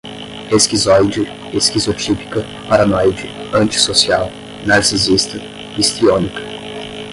[0.55, 4.31] esquizoide, esquizotípica, paranoide, antissocial,
[4.65, 5.37] narcisista,
[5.77, 6.41] histriônica